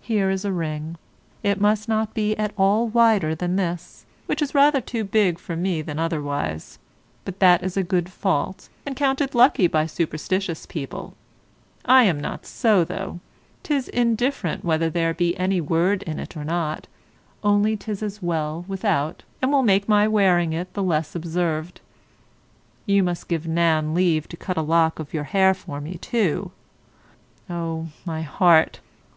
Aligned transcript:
Here 0.00 0.30
is 0.30 0.44
a 0.44 0.52
ring: 0.52 0.96
it 1.42 1.60
must 1.60 1.88
not 1.88 2.14
be 2.14 2.36
at 2.36 2.52
all 2.56 2.86
wider 2.86 3.34
than 3.34 3.56
this, 3.56 4.06
which 4.26 4.40
is 4.40 4.54
rather 4.54 4.80
too 4.80 5.02
big 5.02 5.40
for 5.40 5.56
me 5.56 5.82
than 5.82 5.98
otherwise; 5.98 6.78
but 7.24 7.40
that 7.40 7.60
is 7.64 7.76
a 7.76 7.82
good 7.82 8.12
fault, 8.12 8.68
and 8.86 8.94
counted 8.94 9.34
lucky 9.34 9.66
by 9.66 9.86
superstitious 9.86 10.66
people. 10.66 11.14
I 11.84 12.04
am 12.04 12.20
not 12.20 12.46
so, 12.46 12.84
though: 12.84 13.18
'tis 13.64 13.88
indifferent 13.88 14.64
whether 14.64 14.88
there 14.88 15.12
be 15.12 15.36
any 15.36 15.60
word 15.60 16.04
in't 16.04 16.36
or 16.36 16.44
not; 16.44 16.86
only 17.42 17.76
'tis 17.76 18.04
as 18.04 18.22
well 18.22 18.64
without, 18.68 19.24
and 19.42 19.50
will 19.50 19.64
make 19.64 19.88
my 19.88 20.06
wearing 20.06 20.52
it 20.52 20.72
the 20.74 20.82
less 20.84 21.16
observed. 21.16 21.80
You 22.86 23.02
must 23.02 23.26
give 23.26 23.48
Nan 23.48 23.94
leave 23.94 24.28
to 24.28 24.36
cut 24.36 24.56
a 24.56 24.62
lock 24.62 25.00
of 25.00 25.12
your 25.12 25.24
hair 25.24 25.54
for 25.54 25.80
me, 25.80 25.96
too. 25.98 26.52
Oh, 27.50 27.88
my 28.06 28.22
heart! 28.22 28.78